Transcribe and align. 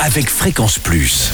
avec 0.00 0.28
Fréquence 0.28 0.78
Plus. 0.78 1.30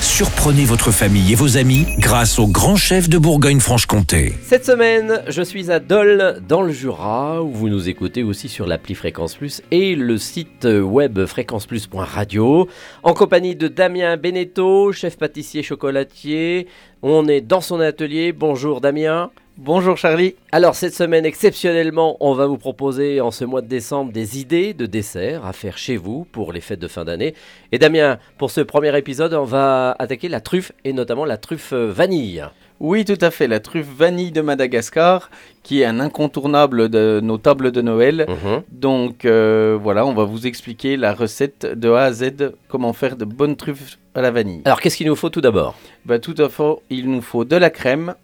Surprenez 0.00 0.64
votre 0.64 0.90
famille 0.90 1.32
et 1.32 1.34
vos 1.34 1.56
amis 1.56 1.86
grâce 1.98 2.38
au 2.38 2.46
grand 2.46 2.76
chef 2.76 3.08
de 3.08 3.18
Bourgogne-Franche-Comté. 3.18 4.34
Cette 4.42 4.64
semaine, 4.64 5.22
je 5.28 5.42
suis 5.42 5.70
à 5.70 5.78
Dole, 5.78 6.42
dans 6.48 6.62
le 6.62 6.72
Jura, 6.72 7.42
où 7.42 7.50
vous 7.50 7.68
nous 7.68 7.88
écoutez 7.88 8.22
aussi 8.22 8.48
sur 8.48 8.66
l'appli 8.66 8.94
Fréquence 8.94 9.34
Plus 9.34 9.62
et 9.70 9.94
le 9.94 10.16
site 10.18 10.64
web 10.66 11.24
fréquenceplus.radio, 11.26 12.68
en 13.02 13.14
compagnie 13.14 13.56
de 13.56 13.68
Damien 13.68 14.16
Beneteau, 14.16 14.92
chef 14.92 15.18
pâtissier 15.18 15.62
chocolatier. 15.62 16.66
On 17.02 17.28
est 17.28 17.40
dans 17.42 17.60
son 17.60 17.80
atelier. 17.80 18.32
Bonjour 18.32 18.80
Damien. 18.80 19.30
Bonjour 19.62 19.98
Charlie. 19.98 20.36
Alors 20.52 20.74
cette 20.74 20.94
semaine 20.94 21.26
exceptionnellement, 21.26 22.16
on 22.20 22.32
va 22.32 22.46
vous 22.46 22.56
proposer 22.56 23.20
en 23.20 23.30
ce 23.30 23.44
mois 23.44 23.60
de 23.60 23.66
décembre 23.66 24.10
des 24.10 24.40
idées 24.40 24.72
de 24.72 24.86
desserts 24.86 25.44
à 25.44 25.52
faire 25.52 25.76
chez 25.76 25.98
vous 25.98 26.26
pour 26.32 26.54
les 26.54 26.62
fêtes 26.62 26.80
de 26.80 26.88
fin 26.88 27.04
d'année. 27.04 27.34
Et 27.70 27.78
Damien, 27.78 28.16
pour 28.38 28.50
ce 28.50 28.62
premier 28.62 28.96
épisode, 28.96 29.34
on 29.34 29.44
va 29.44 29.94
attaquer 29.98 30.30
la 30.30 30.40
truffe 30.40 30.72
et 30.86 30.94
notamment 30.94 31.26
la 31.26 31.36
truffe 31.36 31.74
vanille. 31.74 32.42
Oui, 32.80 33.04
tout 33.04 33.18
à 33.20 33.30
fait, 33.30 33.48
la 33.48 33.60
truffe 33.60 33.86
vanille 33.86 34.32
de 34.32 34.40
Madagascar, 34.40 35.28
qui 35.62 35.82
est 35.82 35.84
un 35.84 36.00
incontournable 36.00 36.88
de 36.88 37.20
nos 37.22 37.36
tables 37.36 37.70
de 37.70 37.82
Noël. 37.82 38.24
Mhm. 38.26 38.62
Donc 38.72 39.26
euh, 39.26 39.78
voilà, 39.78 40.06
on 40.06 40.14
va 40.14 40.24
vous 40.24 40.46
expliquer 40.46 40.96
la 40.96 41.12
recette 41.12 41.66
de 41.66 41.90
A 41.90 42.04
à 42.04 42.12
Z, 42.12 42.54
comment 42.68 42.94
faire 42.94 43.14
de 43.14 43.26
bonnes 43.26 43.56
truffes 43.56 43.98
à 44.14 44.22
la 44.22 44.30
vanille. 44.30 44.62
Alors 44.64 44.80
qu'est-ce 44.80 44.96
qu'il 44.96 45.08
nous 45.08 45.16
faut 45.16 45.28
tout 45.28 45.42
d'abord? 45.42 45.74
Bah, 46.06 46.18
tout 46.18 46.34
à 46.38 46.48
fait, 46.48 46.76
il 46.88 47.10
nous 47.10 47.20
faut 47.20 47.44
de 47.44 47.56
la 47.56 47.68
crème, 47.68 48.14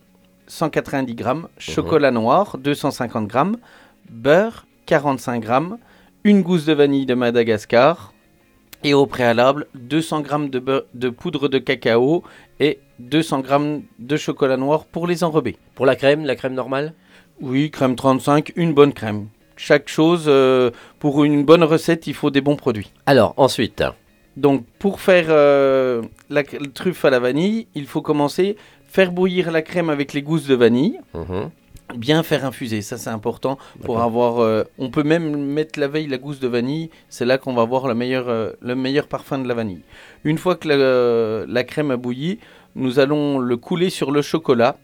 190 0.47 1.15
grammes, 1.15 1.49
chocolat 1.59 2.11
noir, 2.11 2.57
250 2.59 3.27
grammes, 3.27 3.57
beurre, 4.11 4.67
45 4.87 5.41
grammes, 5.43 5.79
une 6.25 6.43
gousse 6.43 6.65
de 6.65 6.73
vanille 6.73 7.07
de 7.07 7.15
Madagascar, 7.15 8.13
et 8.85 8.95
au 8.95 9.07
préalable, 9.07 9.67
200 9.75 10.21
grammes 10.21 10.51
de, 10.51 10.61
beurre- 10.61 10.85
de 10.95 11.09
poudre 11.09 11.49
de 11.49 11.59
cacao 11.59 12.23
et 12.61 12.79
200 13.01 13.41
grammes 13.41 13.83
de 13.99 14.17
chocolat 14.17 14.57
noir 14.57 14.85
pour 14.85 15.07
les 15.07 15.25
enrober. 15.25 15.57
Pour 15.75 15.87
la 15.87 15.97
crème, 15.97 16.25
la 16.25 16.37
crème 16.37 16.55
normale? 16.55 16.93
Oui, 17.41 17.71
crème 17.71 17.97
35, 17.97 18.53
une 18.57 18.73
bonne 18.75 18.93
crème. 18.93 19.29
Chaque 19.57 19.89
chose, 19.89 20.25
euh, 20.29 20.71
pour 20.99 21.25
une 21.25 21.45
bonne 21.45 21.65
recette, 21.65 22.07
il 22.07 22.15
faut 22.15 22.31
des 22.31 22.41
bons 22.43 22.57
produits. 22.57 22.93
Alors 23.07 23.35
ensuite, 23.39 23.83
Donc, 24.37 24.65
pour 24.79 25.01
faire 25.01 25.27
euh, 25.31 26.03
la 26.29 26.43
truffe 26.45 27.05
à 27.07 27.11
la 27.11 27.19
vanille, 27.19 27.67
il 27.75 27.87
faut 27.87 28.03
commencer 28.03 28.57
faire 28.97 29.13
bouillir 29.13 29.51
la 29.51 29.61
crème 29.71 29.91
avec 29.91 30.09
les 30.17 30.23
gousses 30.23 30.47
de 30.47 30.55
vanille, 30.55 30.99
Mhm. 31.13 31.51
bien 32.07 32.23
faire 32.23 32.45
infuser. 32.51 32.81
Ça, 32.81 32.97
c'est 32.97 33.11
important 33.21 33.55
pour 33.85 33.97
avoir. 34.09 34.33
euh, 34.41 34.65
on 34.79 34.89
peut 34.91 35.03
même 35.15 35.27
mettre 35.59 35.79
la 35.79 35.87
veille 35.95 36.09
la 36.09 36.17
gousse 36.25 36.41
de 36.41 36.49
vanille. 36.49 36.89
C'est 37.11 37.27
là 37.31 37.37
qu'on 37.37 37.53
va 37.59 37.63
avoir 37.69 37.87
la 37.89 37.95
meilleure, 37.95 38.29
euh, 38.31 38.53
le 38.63 38.75
meilleur 38.75 39.07
parfum 39.07 39.39
de 39.39 39.47
la 39.49 39.55
vanille. 39.61 39.83
Une 40.25 40.39
fois 40.39 40.55
que 40.57 40.67
la, 40.71 41.47
la 41.47 41.63
crème 41.65 41.91
a 41.91 41.99
bouilli, 41.99 42.39
nous 42.75 42.99
allons 42.99 43.39
le 43.39 43.57
couler 43.59 43.91
sur 43.91 44.11
le 44.17 44.23
chocolat, 44.23 44.77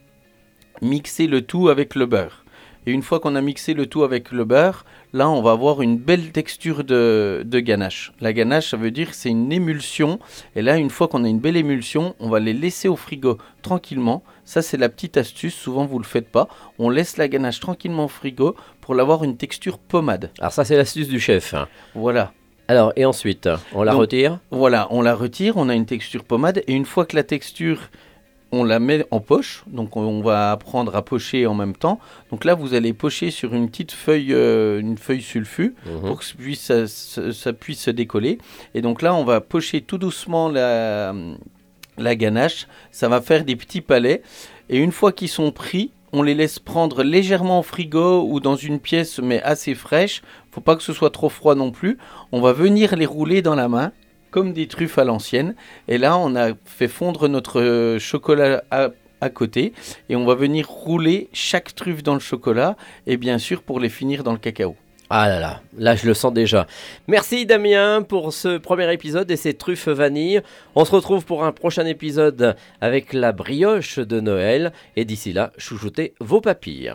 mixer 0.83 1.27
le 1.27 1.41
tout 1.41 1.71
avec 1.71 1.95
le 1.95 2.05
beurre. 2.05 2.42
Et 2.87 2.93
une 2.93 3.03
fois 3.03 3.21
qu'on 3.21 3.37
a 3.37 3.41
mixé 3.41 3.75
le 3.75 3.87
tout 3.87 4.03
avec 4.03 4.33
le 4.33 4.45
beurre, 4.45 4.85
là, 5.13 5.29
on 5.31 5.41
va 5.41 5.53
avoir 5.53 5.83
une 5.83 5.97
belle 5.99 6.33
texture 6.33 6.83
de, 6.83 7.43
de 7.47 7.61
ganache. 7.61 8.13
La 8.21 8.33
ganache, 8.33 8.71
ça 8.71 8.77
veut 8.77 8.91
dire 8.91 9.11
que 9.11 9.17
c'est 9.17 9.29
une 9.31 9.53
émulsion. 9.53 10.19
Et 10.57 10.63
là, 10.63 10.77
une 10.79 10.91
fois 10.91 11.07
qu'on 11.09 11.23
a 11.25 11.29
une 11.29 11.39
belle 11.39 11.57
émulsion, 11.57 12.15
on 12.19 12.29
va 12.29 12.41
les 12.41 12.53
laisser 12.53 12.89
au 12.89 12.97
frigo 12.97 13.39
tranquillement. 13.63 14.23
Ça, 14.45 14.63
c'est 14.63 14.77
la 14.77 14.89
petite 14.89 15.17
astuce. 15.17 15.55
Souvent, 15.55 15.87
vous 15.87 15.99
le 16.01 16.05
faites 16.05 16.29
pas. 16.29 16.49
On 16.79 16.91
laisse 16.91 17.17
la 17.19 17.29
ganache 17.29 17.61
tranquillement 17.61 18.07
au 18.07 18.09
frigo 18.09 18.57
pour 18.81 18.95
l'avoir 18.97 19.23
une 19.23 19.37
texture 19.37 19.79
pommade. 19.79 20.31
alors 20.41 20.53
ça 20.53 20.65
c'est 20.65 20.77
l'astuce 20.77 21.07
du 21.09 21.21
chef. 21.21 21.55
Voilà. 21.95 22.33
Alors 22.67 22.93
et 22.97 23.05
ensuite, 23.05 23.49
on 23.75 23.85
la 23.85 23.93
Donc- 23.93 24.01
retire 24.01 24.41
Voilà, 24.51 24.89
on 24.91 25.03
la 25.03 25.15
retire, 25.15 25.57
on 25.57 25.69
a 25.69 25.75
une 25.75 25.87
texture 25.87 26.25
pommade. 26.25 26.63
Et 26.67 26.73
une 26.73 26.85
fois 26.85 27.07
que 27.07 27.15
la 27.15 27.23
texture, 27.23 27.79
on 28.53 28.65
la 28.65 28.79
met 28.79 29.05
en 29.11 29.21
poche. 29.21 29.65
Donc, 29.67 29.97
on, 29.97 30.21
va 30.23 30.53
apprendre 30.53 30.95
à 30.95 31.03
pocher 31.03 31.47
en 31.47 31.55
même 31.55 31.75
temps. 31.75 31.99
Donc 32.31 32.45
là, 32.45 32.55
vous 32.55 32.75
allez 32.75 32.93
pocher 32.93 33.31
sur 33.31 33.55
une 33.55 33.69
petite 33.69 33.93
feuille, 33.93 34.33
euh, 34.33 34.79
une 34.79 34.99
feuille 34.99 35.23
sulfue. 35.23 35.75
Mhm. 35.87 36.01
pour 36.03 36.19
que 36.19 36.25
ça 36.25 36.35
puisse, 36.39 36.73
ça 37.33 37.53
puisse 37.53 37.81
se 37.81 37.91
décoller. 37.91 38.39
Et 38.75 38.83
donc 38.83 39.03
là, 39.03 39.15
on 39.15 39.25
va 39.25 39.41
pocher 39.41 39.81
tout 39.81 39.99
doucement 39.99 40.49
la, 40.49 41.15
la 41.99 42.15
ganache. 42.15 42.69
Ça 42.91 43.09
va 43.09 43.21
faire 43.21 43.45
des 43.45 43.57
petits 43.57 43.81
palets. 43.81 44.23
Et 44.69 44.79
une 44.79 44.93
fois 44.93 45.13
qu'ils 45.13 45.29
sont 45.29 45.51
pris, 45.51 45.91
on 46.13 46.23
les 46.23 46.35
laisse 46.35 46.59
prendre 46.59 47.03
légèrement 47.03 47.61
au 47.61 47.63
frigo 47.63 48.27
ou 48.29 48.39
dans 48.39 48.57
une 48.57 48.79
pièce, 48.79 49.19
mais 49.19 49.43
assez 49.43 49.75
fraîche. 49.75 50.23
Faut 50.51 50.61
pas 50.61 50.77
que 50.77 50.83
ce 50.83 50.93
soit 50.93 51.11
trop 51.11 51.31
froid 51.31 51.55
non 51.55 51.71
plus. 51.71 51.99
On 52.33 52.41
va 52.41 52.53
venir 52.53 52.95
les 52.97 53.07
rouler 53.07 53.41
dans 53.41 53.55
la 53.55 53.69
main, 53.69 53.93
comme 54.33 54.53
des 54.53 54.67
truffes 54.67 54.99
à 54.99 55.05
l'ancienne. 55.05 55.55
Et 55.87 55.99
là, 55.99 56.19
on 56.19 56.35
a 56.35 56.55
fait 56.65 56.89
fondre 56.89 57.29
notre 57.29 57.99
chocolat 58.01 58.65
à, 58.73 58.89
à 59.21 59.31
côté. 59.31 59.73
Et 60.09 60.17
on 60.17 60.25
va 60.25 60.35
venir 60.35 60.69
rouler 60.69 61.29
chaque 61.33 61.77
truffe 61.77 62.03
dans 62.03 62.15
le 62.15 62.21
chocolat. 62.21 62.77
Et 63.07 63.17
bien 63.17 63.39
sûr, 63.39 63.63
pour 63.63 63.79
les 63.79 63.89
finir 63.89 64.25
dans 64.25 64.33
le 64.33 64.39
cacao. 64.39 64.75
Ah 65.15 65.29
là 65.29 65.41
là, 65.41 65.61
là 65.77 65.95
je 65.95 66.07
le 66.07 66.15
sens 66.15 66.33
déjà. 66.33 66.67
Merci 67.07 67.45
Damien 67.45 68.01
pour 68.01 68.33
ce 68.33 68.57
premier 68.57 68.91
épisode 68.95 69.31
et 69.31 69.37
ces 69.37 69.53
truffes 69.53 69.89
vanille. 69.89 70.41
On 70.75 70.87
se 70.87 70.91
retrouve 70.91 71.27
pour 71.27 71.45
un 71.45 71.53
prochain 71.53 71.85
épisode 71.85 72.57
avec 72.81 73.13
la 73.13 73.33
brioche 73.33 73.99
de 73.99 74.21
Noël. 74.21 74.73
Et 74.97 75.05
d'ici 75.05 75.35
là, 75.35 75.53
chouchoutez 75.59 76.15
vos 76.19 76.41
papilles. 76.41 76.95